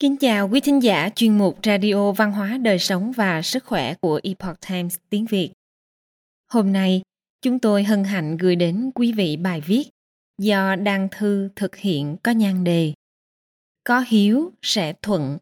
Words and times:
Kính 0.00 0.16
chào 0.16 0.48
quý 0.48 0.60
thính 0.60 0.82
giả 0.82 1.08
chuyên 1.14 1.38
mục 1.38 1.58
Radio 1.62 2.12
Văn 2.12 2.32
hóa 2.32 2.58
Đời 2.58 2.78
sống 2.78 3.12
và 3.12 3.42
Sức 3.42 3.64
khỏe 3.64 3.94
của 3.94 4.20
Epoch 4.22 4.56
Times 4.68 4.96
tiếng 5.10 5.26
Việt. 5.26 5.50
Hôm 6.48 6.72
nay, 6.72 7.02
chúng 7.42 7.58
tôi 7.58 7.84
hân 7.84 8.04
hạnh 8.04 8.36
gửi 8.36 8.56
đến 8.56 8.90
quý 8.94 9.12
vị 9.12 9.36
bài 9.36 9.60
viết 9.60 9.84
do 10.38 10.76
Đăng 10.76 11.08
Thư 11.10 11.48
thực 11.56 11.76
hiện 11.76 12.16
có 12.22 12.30
nhan 12.32 12.64
đề 12.64 12.92
Có 13.84 14.04
hiếu 14.08 14.52
sẽ 14.62 14.92
thuận. 15.02 15.38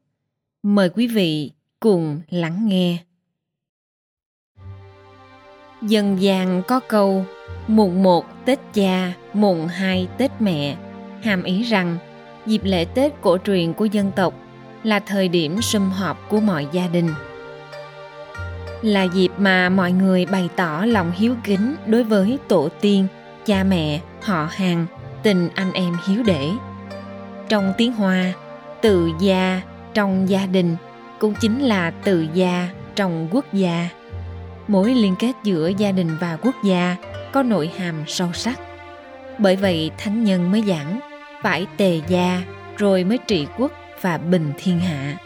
Mời 0.62 0.90
quý 0.90 1.06
vị 1.06 1.50
cùng 1.80 2.20
lắng 2.30 2.68
nghe. 2.68 2.98
Dân 5.82 6.22
gian 6.22 6.62
có 6.68 6.80
câu 6.80 7.24
mùng 7.68 8.02
1 8.02 8.24
Tết 8.44 8.58
cha, 8.74 9.12
mùng 9.32 9.66
2 9.66 10.08
Tết 10.18 10.30
mẹ, 10.40 10.76
hàm 11.22 11.42
ý 11.42 11.62
rằng 11.62 11.98
dịp 12.46 12.60
lễ 12.64 12.84
Tết 12.84 13.12
cổ 13.20 13.38
truyền 13.38 13.72
của 13.72 13.84
dân 13.84 14.12
tộc 14.16 14.43
là 14.84 15.00
thời 15.00 15.28
điểm 15.28 15.62
sum 15.62 15.90
họp 15.90 16.28
của 16.28 16.40
mọi 16.40 16.66
gia 16.72 16.86
đình. 16.86 17.10
Là 18.82 19.02
dịp 19.02 19.30
mà 19.38 19.68
mọi 19.68 19.92
người 19.92 20.26
bày 20.26 20.48
tỏ 20.56 20.84
lòng 20.86 21.12
hiếu 21.16 21.34
kính 21.44 21.74
đối 21.86 22.04
với 22.04 22.38
tổ 22.48 22.68
tiên, 22.80 23.06
cha 23.46 23.64
mẹ, 23.64 24.00
họ 24.22 24.48
hàng, 24.50 24.86
tình 25.22 25.48
anh 25.54 25.72
em 25.72 25.96
hiếu 26.06 26.22
để. 26.26 26.50
Trong 27.48 27.72
tiếng 27.78 27.92
Hoa, 27.92 28.32
từ 28.82 29.10
gia 29.20 29.60
trong 29.94 30.28
gia 30.28 30.46
đình 30.46 30.76
cũng 31.18 31.34
chính 31.40 31.60
là 31.60 31.90
từ 31.90 32.26
gia 32.34 32.68
trong 32.94 33.28
quốc 33.30 33.44
gia. 33.52 33.88
Mối 34.68 34.94
liên 34.94 35.14
kết 35.18 35.32
giữa 35.44 35.68
gia 35.68 35.92
đình 35.92 36.16
và 36.20 36.38
quốc 36.42 36.54
gia 36.64 36.96
có 37.32 37.42
nội 37.42 37.70
hàm 37.78 38.04
sâu 38.06 38.32
sắc. 38.32 38.60
Bởi 39.38 39.56
vậy 39.56 39.90
thánh 39.98 40.24
nhân 40.24 40.50
mới 40.50 40.62
giảng 40.66 41.00
phải 41.42 41.66
tề 41.76 42.00
gia 42.08 42.42
rồi 42.76 43.04
mới 43.04 43.18
trị 43.18 43.46
quốc 43.58 43.72
và 44.04 44.18
bình 44.18 44.52
thiên 44.58 44.80
hạ. 44.80 45.16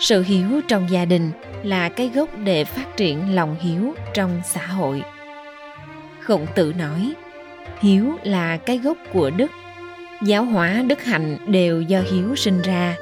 Sự 0.00 0.22
hiếu 0.22 0.60
trong 0.68 0.90
gia 0.90 1.04
đình 1.04 1.30
là 1.62 1.88
cái 1.88 2.10
gốc 2.14 2.28
để 2.44 2.64
phát 2.64 2.96
triển 2.96 3.34
lòng 3.34 3.56
hiếu 3.60 3.94
trong 4.14 4.40
xã 4.44 4.66
hội. 4.66 5.02
Khổng 6.20 6.46
tử 6.54 6.72
nói, 6.78 7.14
hiếu 7.78 8.12
là 8.22 8.56
cái 8.56 8.78
gốc 8.78 8.96
của 9.12 9.30
đức. 9.30 9.50
Giáo 10.22 10.44
hóa 10.44 10.84
đức 10.86 11.02
hạnh 11.02 11.38
đều 11.46 11.82
do 11.82 12.00
hiếu 12.12 12.36
sinh 12.36 12.62
ra. 12.62 12.96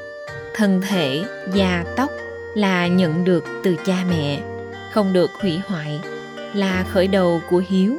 Thân 0.55 0.83
thể, 0.89 1.25
da, 1.55 1.85
tóc 1.97 2.11
là 2.55 2.87
nhận 2.87 3.25
được 3.25 3.45
từ 3.65 3.77
cha 3.87 4.05
mẹ, 4.11 4.41
không 4.93 5.13
được 5.13 5.31
hủy 5.43 5.61
hoại, 5.67 6.01
là 6.55 6.85
khởi 6.89 7.09
đầu 7.09 7.41
của 7.51 7.63
hiếu. 7.69 7.97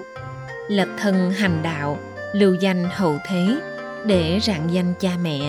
Lập 0.70 0.88
thân 0.98 1.32
hành 1.32 1.60
đạo, 1.64 2.00
lưu 2.34 2.54
danh 2.54 2.90
hậu 2.92 3.18
thế 3.28 3.60
để 4.06 4.40
rạng 4.42 4.74
danh 4.74 4.94
cha 5.00 5.10
mẹ 5.24 5.40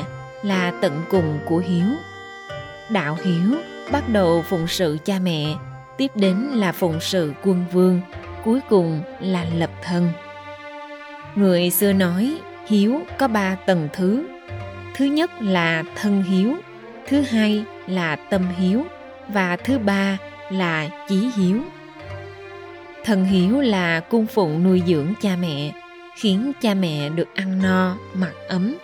là 0.43 0.73
tận 0.81 1.03
cùng 1.11 1.39
của 1.45 1.59
hiếu. 1.59 1.87
Đạo 2.91 3.19
hiếu 3.25 3.59
bắt 3.93 4.09
đầu 4.09 4.43
phụng 4.43 4.67
sự 4.69 4.99
cha 5.05 5.19
mẹ, 5.23 5.55
tiếp 5.99 6.11
đến 6.15 6.37
là 6.37 6.73
phụng 6.73 7.01
sự 7.01 7.33
quân 7.43 7.65
vương, 7.73 8.01
cuối 8.45 8.61
cùng 8.69 9.03
là 9.21 9.47
lập 9.57 9.71
thân. 9.83 10.09
Người 11.35 11.71
xưa 11.71 11.93
nói, 11.93 12.41
hiếu 12.67 13.01
có 13.19 13.29
ba 13.29 13.57
tầng 13.67 13.89
thứ. 13.93 14.27
Thứ 14.97 15.05
nhất 15.05 15.31
là 15.41 15.83
thân 15.97 16.23
hiếu, 16.23 16.57
thứ 17.09 17.21
hai 17.21 17.65
là 17.87 18.17
tâm 18.17 18.47
hiếu, 18.59 18.85
và 19.29 19.57
thứ 19.57 19.79
ba 19.79 20.19
là 20.51 20.89
chí 21.09 21.31
hiếu. 21.37 21.61
Thân 23.05 23.25
hiếu 23.25 23.61
là 23.61 24.01
cung 24.01 24.27
phụng 24.27 24.65
nuôi 24.65 24.83
dưỡng 24.87 25.13
cha 25.23 25.37
mẹ, 25.41 25.73
khiến 26.17 26.53
cha 26.61 26.75
mẹ 26.75 27.09
được 27.09 27.29
ăn 27.35 27.63
no, 27.63 27.97
mặc 28.15 28.33
ấm 28.49 28.75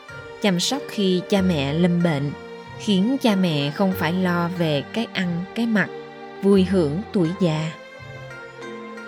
chăm 0.42 0.60
sóc 0.60 0.82
khi 0.88 1.20
cha 1.28 1.42
mẹ 1.42 1.72
lâm 1.72 2.02
bệnh, 2.02 2.32
khiến 2.78 3.16
cha 3.22 3.36
mẹ 3.36 3.70
không 3.70 3.92
phải 3.92 4.12
lo 4.12 4.48
về 4.58 4.82
cái 4.92 5.06
ăn, 5.12 5.44
cái 5.54 5.66
mặc, 5.66 5.88
vui 6.42 6.64
hưởng 6.64 7.02
tuổi 7.12 7.28
già. 7.40 7.72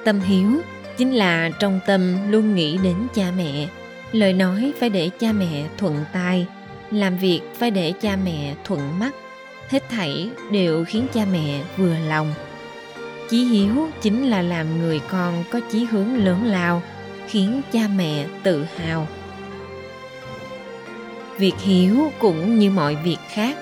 Tâm 0.04 0.20
hiếu 0.20 0.60
chính 0.96 1.12
là 1.12 1.50
trong 1.60 1.80
tâm 1.86 2.30
luôn 2.30 2.54
nghĩ 2.54 2.78
đến 2.82 2.96
cha 3.14 3.32
mẹ. 3.36 3.68
Lời 4.12 4.32
nói 4.32 4.72
phải 4.80 4.90
để 4.90 5.10
cha 5.18 5.32
mẹ 5.32 5.64
thuận 5.78 6.04
tai, 6.12 6.46
làm 6.90 7.16
việc 7.16 7.40
phải 7.58 7.70
để 7.70 7.92
cha 8.00 8.16
mẹ 8.24 8.54
thuận 8.64 8.98
mắt. 8.98 9.14
Hết 9.68 9.88
thảy 9.88 10.30
đều 10.50 10.84
khiến 10.84 11.06
cha 11.14 11.24
mẹ 11.32 11.60
vừa 11.76 11.96
lòng. 12.08 12.34
Chí 13.30 13.44
hiếu 13.44 13.88
chính 14.02 14.30
là 14.30 14.42
làm 14.42 14.78
người 14.78 15.00
con 15.10 15.44
có 15.50 15.60
chí 15.72 15.84
hướng 15.84 16.24
lớn 16.24 16.44
lao, 16.44 16.82
khiến 17.26 17.60
cha 17.72 17.80
mẹ 17.96 18.26
tự 18.42 18.66
hào 18.76 19.06
việc 21.38 21.54
hiếu 21.58 22.10
cũng 22.18 22.58
như 22.58 22.70
mọi 22.70 22.96
việc 22.96 23.18
khác, 23.28 23.58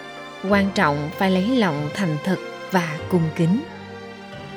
quan 0.51 0.71
trọng 0.75 1.11
phải 1.13 1.31
lấy 1.31 1.57
lòng 1.57 1.89
thành 1.95 2.17
thực 2.25 2.39
và 2.71 2.99
cung 3.11 3.29
kính. 3.37 3.63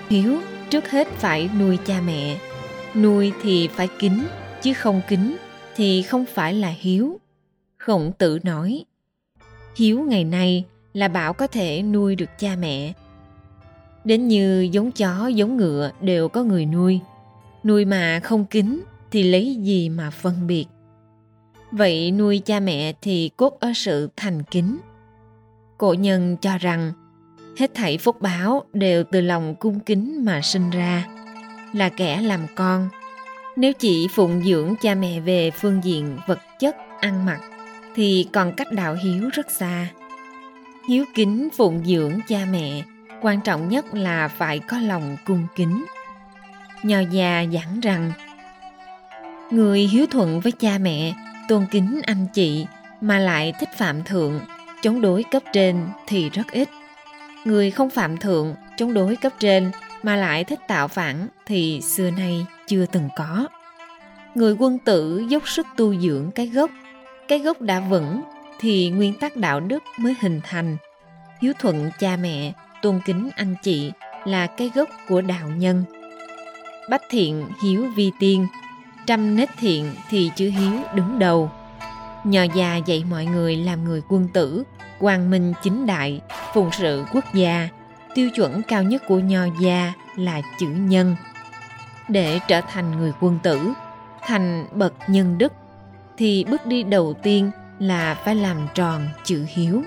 Hiếu 0.10 0.38
trước 0.70 0.92
hết 0.92 1.08
phải 1.08 1.50
nuôi 1.60 1.78
cha 1.86 2.02
mẹ. 2.06 2.38
Nuôi 2.96 3.32
thì 3.42 3.68
phải 3.68 3.88
kính, 4.00 4.28
chứ 4.62 4.74
không 4.74 5.02
kính 5.08 5.38
thì 5.76 6.02
không 6.02 6.26
phải 6.34 6.54
là 6.54 6.74
hiếu. 6.80 7.20
Khổng 7.78 8.12
tử 8.18 8.40
nói, 8.44 8.86
hiếu 9.76 10.02
ngày 10.02 10.24
nay 10.24 10.66
là 10.94 11.08
bảo 11.08 11.34
có 11.34 11.48
thể 11.48 11.82
nuôi 11.82 12.16
được 12.16 12.40
cha 12.40 12.56
mẹ. 12.60 12.94
Đến 14.04 14.28
như 14.28 14.70
giống 14.72 14.92
chó, 14.92 15.28
giống 15.28 15.58
ngựa 15.58 15.92
đều 16.02 16.30
có 16.30 16.44
người 16.44 16.66
nuôi. 16.66 17.00
Nuôi 17.64 17.86
mà 17.86 18.20
không 18.24 18.46
kính 18.46 18.82
thì 19.12 19.24
lấy 19.24 19.56
gì 19.56 19.90
mà 19.90 20.10
phân 20.10 20.48
biệt? 20.48 20.66
Vậy 21.72 22.12
nuôi 22.12 22.42
cha 22.46 22.60
mẹ 22.60 22.94
thì 23.02 23.30
cốt 23.38 23.60
ở 23.60 23.72
sự 23.76 24.10
thành 24.16 24.44
kính. 24.44 24.78
Cổ 25.78 25.94
nhân 25.94 26.38
cho 26.42 26.58
rằng, 26.58 26.94
hết 27.58 27.72
thảy 27.74 27.98
phúc 27.98 28.22
báo 28.22 28.64
đều 28.74 29.04
từ 29.12 29.22
lòng 29.22 29.56
cung 29.56 29.80
kính 29.80 30.26
mà 30.26 30.42
sinh 30.42 30.70
ra, 30.70 31.06
là 31.74 31.90
kẻ 31.90 32.22
làm 32.22 32.40
con. 32.56 32.90
Nếu 33.58 33.74
chỉ 33.74 34.08
phụng 34.16 34.44
dưỡng 34.44 34.76
cha 34.82 34.96
mẹ 34.96 35.20
về 35.20 35.52
phương 35.52 35.84
diện 35.84 36.18
vật 36.28 36.40
chất, 36.60 36.76
ăn 37.00 37.26
mặc, 37.26 37.40
thì 37.96 38.28
còn 38.34 38.54
cách 38.54 38.72
đạo 38.72 38.96
hiếu 39.04 39.30
rất 39.34 39.52
xa. 39.52 39.88
Hiếu 40.90 41.06
kính 41.16 41.50
phụng 41.58 41.86
dưỡng 41.86 42.20
cha 42.28 42.46
mẹ, 42.52 42.84
quan 43.22 43.42
trọng 43.42 43.70
nhất 43.70 43.94
là 43.94 44.28
phải 44.28 44.60
có 44.60 44.78
lòng 44.80 45.18
cung 45.26 45.48
kính. 45.56 45.86
Nho 46.84 47.00
già 47.00 47.46
giảng 47.54 47.80
rằng, 47.80 48.12
người 49.52 49.80
hiếu 49.80 50.06
thuận 50.06 50.40
với 50.40 50.52
cha 50.52 50.78
mẹ 50.78 51.14
tôn 51.50 51.66
kính 51.72 52.02
anh 52.04 52.28
chị 52.34 52.66
mà 53.02 53.20
lại 53.20 53.54
thích 53.60 53.70
phạm 53.78 54.04
thượng, 54.04 54.40
chống 54.82 55.02
đối 55.02 55.24
cấp 55.24 55.44
trên 55.54 55.88
thì 56.08 56.30
rất 56.30 56.52
ít. 56.52 56.70
Người 57.46 57.72
không 57.72 57.90
phạm 57.90 58.18
thượng, 58.18 58.56
chống 58.78 58.94
đối 58.94 59.16
cấp 59.16 59.34
trên 59.40 59.72
mà 60.04 60.16
lại 60.16 60.44
thích 60.44 60.60
tạo 60.68 60.88
phản 60.88 61.28
thì 61.46 61.82
xưa 61.82 62.12
nay 62.12 62.46
chưa 62.68 62.86
từng 62.86 63.10
có. 63.16 63.48
Người 64.36 64.56
quân 64.60 64.80
tử 64.80 65.26
dốc 65.30 65.50
sức 65.50 65.68
tu 65.78 65.96
dưỡng 65.96 66.32
cái 66.32 66.48
gốc 66.48 66.72
cái 67.28 67.40
gốc 67.40 67.62
đã 67.62 67.80
vững 67.80 68.22
thì 68.60 68.90
nguyên 68.90 69.14
tắc 69.14 69.36
đạo 69.36 69.60
đức 69.60 69.84
mới 70.00 70.16
hình 70.22 70.42
thành. 70.44 70.78
Hiếu 71.42 71.54
thuận 71.60 71.92
cha 72.00 72.18
mẹ, 72.18 72.54
tôn 72.82 73.00
kính 73.06 73.30
anh 73.36 73.56
chị 73.64 73.92
là 74.26 74.48
cái 74.48 74.72
gốc 74.76 74.90
của 75.08 75.22
đạo 75.22 75.50
nhân. 75.50 75.84
Bách 76.90 77.04
thiện 77.10 77.46
hiếu 77.64 77.88
vi 77.96 78.12
tiên 78.20 78.48
trăm 79.10 79.36
nết 79.36 79.50
thiện 79.58 79.96
thì 80.10 80.32
chữ 80.36 80.50
hiếu 80.50 80.74
đứng 80.94 81.20
đầu. 81.20 81.52
Nhờ 82.24 82.48
già 82.56 82.76
dạy 82.76 83.04
mọi 83.10 83.26
người 83.26 83.56
làm 83.56 83.84
người 83.84 84.02
quân 84.10 84.28
tử, 84.34 84.64
quang 85.00 85.30
minh 85.30 85.54
chính 85.64 85.86
đại, 85.86 86.22
phụng 86.54 86.70
sự 86.72 87.06
quốc 87.14 87.24
gia. 87.34 87.70
Tiêu 88.16 88.30
chuẩn 88.36 88.62
cao 88.62 88.84
nhất 88.84 89.04
của 89.08 89.20
nho 89.20 89.42
gia 89.62 89.94
là 90.16 90.42
chữ 90.60 90.68
nhân. 90.68 91.16
Để 92.08 92.40
trở 92.48 92.62
thành 92.62 92.98
người 92.98 93.12
quân 93.20 93.40
tử, 93.44 93.72
thành 94.22 94.66
bậc 94.72 94.94
nhân 95.08 95.38
đức, 95.38 95.54
thì 96.18 96.46
bước 96.50 96.66
đi 96.66 96.84
đầu 96.84 97.14
tiên 97.24 97.52
là 97.80 98.16
phải 98.16 98.36
làm 98.36 98.68
tròn 98.74 99.08
chữ 99.24 99.46
hiếu. 99.50 99.84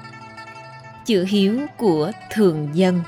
Chữ 1.05 1.25
hiếu 1.29 1.61
của 1.77 2.13
thường 2.31 2.69
dân. 2.73 3.01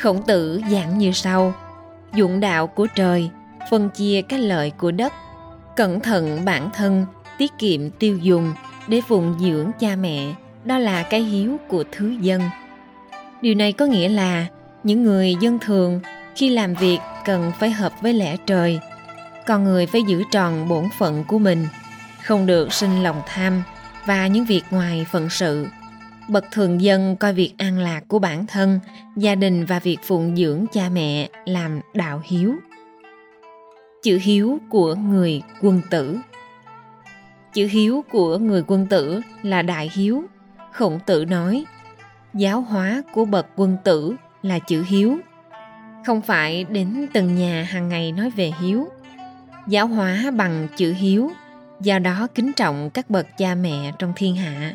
Khổng 0.00 0.22
tử 0.22 0.62
giảng 0.70 0.98
như 0.98 1.12
sau. 1.12 1.54
Dụng 2.14 2.40
đạo 2.40 2.66
của 2.66 2.86
trời 2.94 3.30
phân 3.70 3.90
chia 3.90 4.22
cái 4.22 4.38
lợi 4.38 4.70
của 4.70 4.90
đất. 4.90 5.12
Cẩn 5.76 6.00
thận 6.00 6.44
bản 6.44 6.70
thân, 6.74 7.06
tiết 7.38 7.52
kiệm 7.58 7.90
tiêu 7.90 8.18
dùng, 8.18 8.52
để 8.88 9.00
phụng 9.08 9.34
dưỡng 9.40 9.70
cha 9.80 9.96
mẹ, 9.96 10.34
đó 10.64 10.78
là 10.78 11.02
cái 11.02 11.20
hiếu 11.20 11.56
của 11.68 11.84
thứ 11.92 12.16
dân. 12.20 12.42
Điều 13.42 13.54
này 13.54 13.72
có 13.72 13.86
nghĩa 13.86 14.08
là, 14.08 14.46
những 14.82 15.02
người 15.02 15.36
dân 15.40 15.58
thường 15.58 16.00
khi 16.36 16.48
làm 16.48 16.74
việc 16.74 16.98
cần 17.24 17.52
phải 17.60 17.70
hợp 17.70 17.92
với 18.00 18.12
lẽ 18.12 18.36
trời. 18.46 18.80
Con 19.46 19.64
người 19.64 19.86
phải 19.86 20.02
giữ 20.02 20.22
tròn 20.30 20.68
bổn 20.68 20.84
phận 20.98 21.24
của 21.24 21.38
mình, 21.38 21.66
không 22.22 22.46
được 22.46 22.72
sinh 22.72 23.02
lòng 23.02 23.22
tham 23.26 23.62
và 24.06 24.26
những 24.26 24.44
việc 24.44 24.62
ngoài 24.70 25.06
phận 25.10 25.30
sự. 25.30 25.66
Bậc 26.28 26.44
thường 26.50 26.80
dân 26.82 27.16
coi 27.16 27.32
việc 27.32 27.54
an 27.58 27.78
lạc 27.78 28.00
của 28.08 28.18
bản 28.18 28.46
thân, 28.46 28.80
gia 29.16 29.34
đình 29.34 29.64
và 29.64 29.78
việc 29.78 29.98
phụng 30.02 30.36
dưỡng 30.36 30.66
cha 30.72 30.88
mẹ 30.88 31.28
làm 31.44 31.80
đạo 31.94 32.22
hiếu 32.24 32.54
chữ 34.04 34.18
hiếu 34.22 34.60
của 34.68 34.94
người 34.94 35.42
quân 35.60 35.80
tử. 35.90 36.18
Chữ 37.52 37.66
hiếu 37.66 38.04
của 38.10 38.38
người 38.38 38.64
quân 38.66 38.86
tử 38.86 39.20
là 39.42 39.62
đại 39.62 39.90
hiếu. 39.94 40.24
Khổng 40.72 41.00
tử 41.06 41.24
nói, 41.24 41.64
giáo 42.34 42.60
hóa 42.60 43.02
của 43.12 43.24
bậc 43.24 43.46
quân 43.56 43.76
tử 43.84 44.14
là 44.42 44.58
chữ 44.58 44.84
hiếu. 44.86 45.18
Không 46.06 46.20
phải 46.20 46.64
đến 46.64 47.06
từng 47.12 47.34
nhà 47.34 47.66
hàng 47.70 47.88
ngày 47.88 48.12
nói 48.12 48.30
về 48.30 48.52
hiếu. 48.60 48.88
Giáo 49.66 49.86
hóa 49.86 50.30
bằng 50.36 50.68
chữ 50.76 50.92
hiếu, 50.92 51.30
do 51.80 51.98
đó 51.98 52.26
kính 52.34 52.52
trọng 52.52 52.90
các 52.90 53.10
bậc 53.10 53.26
cha 53.38 53.54
mẹ 53.54 53.92
trong 53.98 54.12
thiên 54.16 54.36
hạ. 54.36 54.72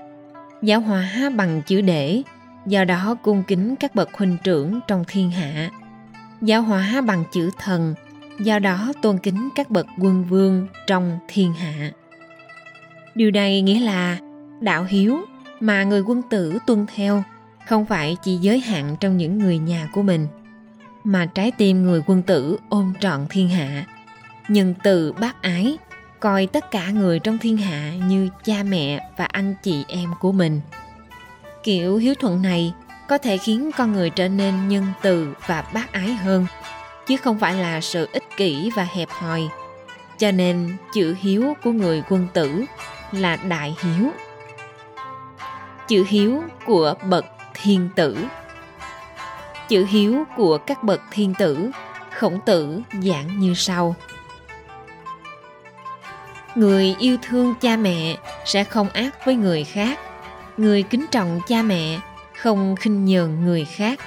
Giáo 0.62 0.82
hóa 0.82 1.32
bằng 1.36 1.62
chữ 1.66 1.82
để 1.82 2.22
do 2.66 2.84
đó 2.84 3.16
cung 3.24 3.44
kính 3.48 3.76
các 3.76 3.96
bậc 3.96 4.14
huynh 4.14 4.38
trưởng 4.44 4.80
trong 4.88 5.04
thiên 5.08 5.32
hạ. 5.32 5.70
Giáo 6.42 6.62
hóa 6.62 7.02
bằng 7.02 7.24
chữ 7.32 7.50
thần 7.58 7.96
do 8.40 8.60
đó 8.60 8.94
tôn 9.02 9.18
kính 9.18 9.50
các 9.56 9.70
bậc 9.70 9.88
quân 9.98 10.24
vương 10.24 10.68
trong 10.88 11.20
thiên 11.28 11.54
hạ. 11.54 11.92
Điều 13.16 13.32
này 13.32 13.62
nghĩa 13.62 13.80
là 13.80 14.18
đạo 14.62 14.84
hiếu 14.84 15.20
mà 15.60 15.84
người 15.84 16.02
quân 16.02 16.22
tử 16.30 16.58
tuân 16.68 16.86
theo 16.96 17.24
không 17.68 17.86
phải 17.86 18.18
chỉ 18.24 18.36
giới 18.36 18.60
hạn 18.60 18.96
trong 19.00 19.18
những 19.18 19.38
người 19.38 19.58
nhà 19.58 19.90
của 19.94 20.02
mình, 20.02 20.28
mà 21.04 21.26
trái 21.26 21.52
tim 21.52 21.84
người 21.84 22.02
quân 22.06 22.22
tử 22.22 22.58
ôm 22.70 22.94
trọn 23.00 23.26
thiên 23.30 23.50
hạ. 23.50 23.86
Nhân 24.48 24.74
từ 24.84 25.12
bác 25.12 25.42
ái, 25.42 25.78
coi 26.20 26.48
tất 26.48 26.72
cả 26.72 26.90
người 26.90 27.20
trong 27.20 27.38
thiên 27.38 27.58
hạ 27.58 27.94
như 28.08 28.30
cha 28.44 28.64
mẹ 28.64 29.10
và 29.18 29.26
anh 29.26 29.56
chị 29.64 29.86
em 29.88 30.10
của 30.20 30.32
mình. 30.32 30.62
Kiểu 31.64 31.98
hiếu 31.98 32.14
thuận 32.20 32.42
này 32.42 32.74
có 33.08 33.18
thể 33.18 33.38
khiến 33.38 33.72
con 33.78 33.94
người 33.94 34.10
trở 34.10 34.28
nên 34.28 34.68
nhân 34.68 34.86
từ 35.02 35.34
và 35.48 35.64
bác 35.74 35.92
ái 35.92 36.14
hơn 36.14 36.46
chứ 37.10 37.18
không 37.18 37.40
phải 37.40 37.54
là 37.54 37.82
sự 37.82 38.08
ích 38.14 38.24
kỷ 38.38 38.72
và 38.76 38.88
hẹp 38.94 39.10
hòi. 39.10 39.50
Cho 40.18 40.32
nên, 40.32 40.78
chữ 40.94 41.16
hiếu 41.20 41.54
của 41.64 41.72
người 41.72 42.04
quân 42.10 42.28
tử 42.34 42.64
là 43.12 43.36
đại 43.36 43.76
hiếu. 43.82 44.10
Chữ 45.88 46.06
hiếu 46.08 46.44
của 46.66 46.94
bậc 47.10 47.26
thiên 47.54 47.90
tử. 47.96 48.18
Chữ 49.68 49.86
hiếu 49.90 50.24
của 50.38 50.58
các 50.58 50.84
bậc 50.84 51.02
thiên 51.12 51.34
tử, 51.34 51.72
khổng 52.16 52.40
tử 52.46 52.82
giảng 53.04 53.40
như 53.40 53.54
sau. 53.54 53.96
Người 56.56 56.96
yêu 57.00 57.18
thương 57.22 57.56
cha 57.62 57.78
mẹ 57.78 58.18
sẽ 58.46 58.64
không 58.64 58.90
ác 58.90 59.26
với 59.26 59.36
người 59.36 59.64
khác. 59.64 60.00
Người 60.58 60.84
kính 60.84 61.06
trọng 61.12 61.40
cha 61.48 61.62
mẹ 61.62 62.00
không 62.38 62.76
khinh 62.76 63.06
nhờn 63.06 63.46
người 63.46 63.66
khác. 63.66 64.00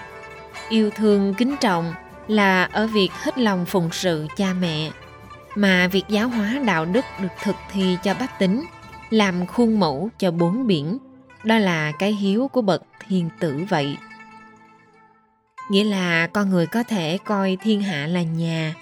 Yêu 0.68 0.90
thương 0.90 1.34
kính 1.34 1.56
trọng 1.60 1.94
là 2.28 2.64
ở 2.64 2.86
việc 2.86 3.10
hết 3.12 3.38
lòng 3.38 3.66
phụng 3.66 3.88
sự 3.92 4.26
cha 4.36 4.52
mẹ, 4.60 4.90
mà 5.54 5.88
việc 5.88 6.04
giáo 6.08 6.28
hóa 6.28 6.60
đạo 6.66 6.84
đức 6.84 7.04
được 7.20 7.32
thực 7.42 7.56
thi 7.72 7.96
cho 8.02 8.14
bách 8.14 8.38
tính, 8.38 8.64
làm 9.10 9.46
khuôn 9.46 9.80
mẫu 9.80 10.08
cho 10.18 10.30
bốn 10.30 10.66
biển. 10.66 10.98
Đó 11.44 11.58
là 11.58 11.92
cái 11.92 12.12
hiếu 12.12 12.48
của 12.48 12.62
bậc 12.62 12.82
thiên 13.08 13.28
tử 13.40 13.64
vậy. 13.68 13.96
Nghĩa 15.70 15.84
là 15.84 16.26
con 16.26 16.50
người 16.50 16.66
có 16.66 16.82
thể 16.82 17.18
coi 17.24 17.56
thiên 17.62 17.82
hạ 17.82 18.06
là 18.06 18.22
nhà, 18.22 18.74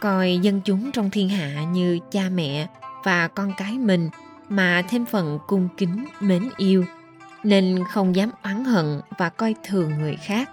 coi 0.00 0.38
dân 0.38 0.60
chúng 0.64 0.92
trong 0.92 1.10
thiên 1.10 1.28
hạ 1.28 1.62
như 1.62 1.98
cha 2.10 2.22
mẹ 2.34 2.66
và 3.04 3.28
con 3.28 3.52
cái 3.56 3.72
mình, 3.72 4.10
mà 4.48 4.82
thêm 4.88 5.06
phần 5.06 5.38
cung 5.46 5.68
kính 5.76 6.04
mến 6.20 6.48
yêu, 6.56 6.84
nên 7.42 7.84
không 7.90 8.16
dám 8.16 8.30
oán 8.42 8.64
hận 8.64 9.00
và 9.18 9.28
coi 9.28 9.54
thường 9.64 9.98
người 9.98 10.16
khác 10.16 10.50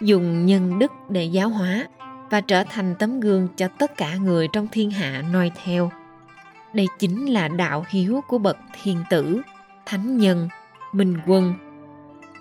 dùng 0.00 0.46
nhân 0.46 0.78
đức 0.78 0.92
để 1.08 1.24
giáo 1.24 1.48
hóa 1.48 1.86
và 2.30 2.40
trở 2.40 2.64
thành 2.64 2.94
tấm 2.98 3.20
gương 3.20 3.48
cho 3.56 3.68
tất 3.68 3.96
cả 3.96 4.14
người 4.14 4.48
trong 4.52 4.68
thiên 4.72 4.90
hạ 4.90 5.22
noi 5.32 5.50
theo. 5.64 5.90
Đây 6.72 6.86
chính 6.98 7.26
là 7.26 7.48
đạo 7.48 7.84
hiếu 7.88 8.20
của 8.28 8.38
bậc 8.38 8.58
thiên 8.82 9.04
tử, 9.10 9.42
thánh 9.86 10.16
nhân, 10.16 10.48
minh 10.92 11.18
quân. 11.26 11.54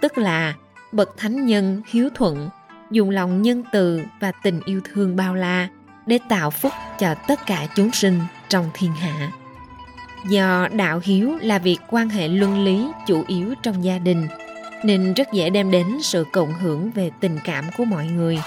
Tức 0.01 0.18
là, 0.18 0.54
bậc 0.92 1.18
thánh 1.18 1.45
nhân 1.45 1.81
hiếu 1.88 2.09
thuận, 2.15 2.50
dùng 2.92 3.09
lòng 3.09 3.42
nhân 3.42 3.63
từ 3.71 4.01
và 4.19 4.31
tình 4.44 4.60
yêu 4.65 4.81
thương 4.83 5.15
bao 5.15 5.36
la 5.36 5.68
để 6.06 6.19
tạo 6.30 6.50
phúc 6.50 6.71
cho 7.00 7.15
tất 7.27 7.39
cả 7.45 7.68
chúng 7.75 7.92
sinh 7.92 8.19
trong 8.50 8.69
thiên 8.74 8.92
hạ. 8.92 9.31
Do 10.30 10.68
đạo 10.71 11.01
hiếu 11.03 11.38
là 11.42 11.60
việc 11.60 11.77
quan 11.89 12.10
hệ 12.10 12.27
luân 12.27 12.63
lý 12.63 12.88
chủ 13.07 13.24
yếu 13.27 13.53
trong 13.63 13.83
gia 13.83 13.98
đình 13.98 14.27
nên 14.83 15.13
rất 15.13 15.33
dễ 15.33 15.50
đem 15.50 15.71
đến 15.71 15.97
sự 16.01 16.25
cộng 16.31 16.53
hưởng 16.53 16.91
về 16.91 17.12
tình 17.19 17.39
cảm 17.44 17.65
của 17.77 17.85
mọi 17.85 18.07
người. 18.07 18.39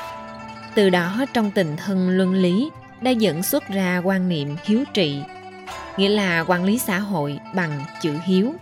Từ 0.75 0.91
đó, 0.91 1.25
trong 1.32 1.50
tình 1.50 1.77
thân 1.77 2.11
luân 2.11 2.35
lý 2.35 2.71
đã 3.00 3.11
dẫn 3.11 3.43
xuất 3.43 3.69
ra 3.69 3.99
quan 4.05 4.29
niệm 4.29 4.56
hiếu 4.65 4.85
trị, 4.94 5.19
nghĩa 5.97 6.09
là 6.09 6.44
quản 6.47 6.65
lý 6.65 6.79
xã 6.79 6.99
hội 6.99 7.38
bằng 7.55 7.85
chữ 8.00 8.15
hiếu. 8.25 8.55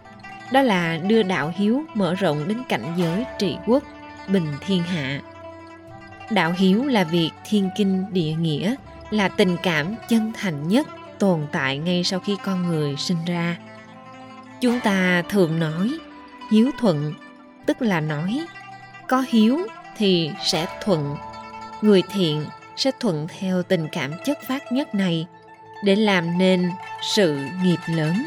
Đó 0.52 0.62
là 0.62 0.96
đưa 0.96 1.22
đạo 1.22 1.52
hiếu 1.56 1.82
mở 1.94 2.14
rộng 2.14 2.48
đến 2.48 2.58
cảnh 2.68 2.94
giới 2.96 3.24
trị 3.38 3.56
quốc, 3.66 3.82
bình 4.28 4.46
thiên 4.66 4.82
hạ. 4.82 5.20
Đạo 6.30 6.54
hiếu 6.58 6.84
là 6.84 7.04
việc 7.04 7.30
thiên 7.44 7.70
kinh 7.76 8.04
địa 8.12 8.32
nghĩa, 8.32 8.74
là 9.10 9.28
tình 9.28 9.56
cảm 9.62 9.94
chân 10.08 10.32
thành 10.34 10.68
nhất 10.68 10.88
tồn 11.18 11.46
tại 11.52 11.78
ngay 11.78 12.04
sau 12.04 12.20
khi 12.20 12.36
con 12.44 12.68
người 12.68 12.96
sinh 12.96 13.24
ra. 13.26 13.56
Chúng 14.60 14.80
ta 14.80 15.22
thường 15.28 15.60
nói, 15.60 15.98
hiếu 16.50 16.70
thuận 16.80 17.14
tức 17.68 17.82
là 17.82 18.00
nói, 18.00 18.46
có 19.08 19.24
hiếu 19.28 19.58
thì 19.96 20.30
sẽ 20.44 20.66
thuận, 20.82 21.16
người 21.82 22.02
thiện 22.12 22.44
sẽ 22.76 22.90
thuận 23.00 23.26
theo 23.38 23.62
tình 23.62 23.88
cảm 23.92 24.12
chất 24.24 24.38
phát 24.42 24.72
nhất 24.72 24.94
này, 24.94 25.26
để 25.84 25.96
làm 25.96 26.38
nên 26.38 26.70
sự 27.02 27.38
nghiệp 27.62 27.78
lớn. 27.86 28.24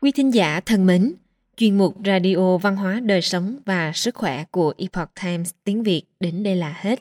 Quý 0.00 0.12
thính 0.12 0.34
giả 0.34 0.60
thân 0.60 0.86
mến, 0.86 1.14
chuyên 1.56 1.78
mục 1.78 1.96
radio 2.04 2.56
văn 2.56 2.76
hóa 2.76 3.00
đời 3.00 3.22
sống 3.22 3.58
và 3.66 3.92
sức 3.92 4.14
khỏe 4.14 4.44
của 4.50 4.74
epoch 4.78 5.10
times 5.22 5.50
tiếng 5.64 5.82
việt 5.82 6.02
đến 6.20 6.42
đây 6.42 6.56
là 6.56 6.74
hết. 6.80 6.98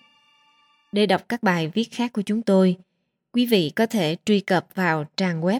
Để 0.91 1.05
đọc 1.05 1.21
các 1.29 1.43
bài 1.43 1.71
viết 1.73 1.91
khác 1.91 2.13
của 2.13 2.21
chúng 2.21 2.41
tôi, 2.41 2.75
quý 3.33 3.45
vị 3.45 3.71
có 3.75 3.85
thể 3.85 4.17
truy 4.25 4.39
cập 4.39 4.67
vào 4.75 5.05
trang 5.17 5.41
web 5.41 5.59